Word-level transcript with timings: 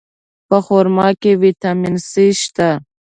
په 0.47 0.57
خرما 0.65 1.09
کې 1.21 1.31
ویټامین 1.41 1.95
C 2.09 2.11
شته. 2.41 2.69